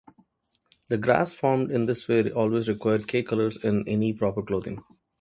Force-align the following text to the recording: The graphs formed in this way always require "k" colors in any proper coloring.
The 0.89 0.97
graphs 0.97 1.31
formed 1.35 1.69
in 1.69 1.85
this 1.85 2.07
way 2.07 2.31
always 2.31 2.67
require 2.67 2.97
"k" 2.97 3.21
colors 3.21 3.63
in 3.63 3.87
any 3.87 4.13
proper 4.13 4.41
coloring. 4.41 4.81